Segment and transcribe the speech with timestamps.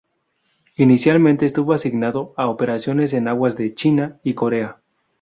[0.77, 4.81] Inicialmente estuvo asignado a operaciones en aguas de China y Corea.